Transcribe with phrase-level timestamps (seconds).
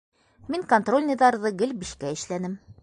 [0.53, 2.63] Мин контрольныйҙарҙы гел «биш»кә эшләнем.